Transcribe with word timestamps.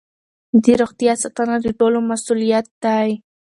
د 0.63 0.65
روغتیا 0.81 1.13
ساتنه 1.23 1.55
د 1.65 1.67
ټولو 1.79 1.97
مسؤلیت 2.11 2.67
دی. 2.83 3.09